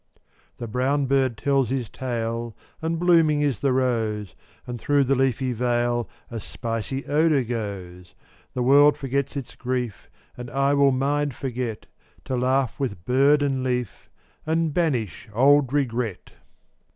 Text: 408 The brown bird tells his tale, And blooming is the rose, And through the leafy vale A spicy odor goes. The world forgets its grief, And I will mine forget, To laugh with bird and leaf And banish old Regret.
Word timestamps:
408 0.57 0.57
The 0.57 0.67
brown 0.71 1.05
bird 1.05 1.37
tells 1.37 1.69
his 1.69 1.87
tale, 1.87 2.55
And 2.81 2.97
blooming 2.97 3.41
is 3.43 3.61
the 3.61 3.71
rose, 3.71 4.33
And 4.65 4.81
through 4.81 5.03
the 5.03 5.13
leafy 5.13 5.53
vale 5.53 6.09
A 6.31 6.39
spicy 6.39 7.05
odor 7.05 7.43
goes. 7.43 8.15
The 8.55 8.63
world 8.63 8.97
forgets 8.97 9.37
its 9.37 9.53
grief, 9.53 10.09
And 10.35 10.49
I 10.49 10.73
will 10.73 10.89
mine 10.91 11.29
forget, 11.29 11.85
To 12.25 12.35
laugh 12.35 12.79
with 12.79 13.05
bird 13.05 13.43
and 13.43 13.63
leaf 13.63 14.09
And 14.43 14.73
banish 14.73 15.29
old 15.35 15.71
Regret. 15.71 16.31